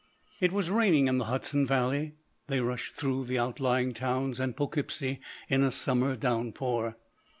It 0.39 0.51
was 0.51 0.71
raining 0.71 1.07
in 1.07 1.19
the 1.19 1.25
Hudson 1.25 1.63
valley; 1.63 2.15
they 2.47 2.59
rushed 2.59 2.93
through 2.95 3.25
the 3.25 3.37
outlying 3.37 3.93
towns 3.93 4.39
and 4.39 4.57
Po'keepsie 4.57 5.19
in 5.47 5.61
a 5.63 5.69
summer 5.69 6.15
downpour. 6.15 6.97